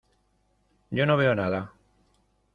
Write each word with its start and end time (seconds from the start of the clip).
Yo 0.89 1.05
no 1.05 1.15
veo 1.15 1.35
nada. 1.35 1.71